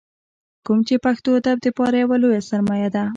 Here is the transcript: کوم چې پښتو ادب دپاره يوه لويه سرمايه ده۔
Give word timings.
کوم 0.65 0.79
چې 0.87 0.95
پښتو 1.05 1.29
ادب 1.39 1.57
دپاره 1.65 1.95
يوه 2.03 2.17
لويه 2.21 2.41
سرمايه 2.49 2.89
ده۔ 2.95 3.03